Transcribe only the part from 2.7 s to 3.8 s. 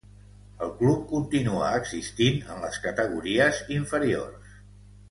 categories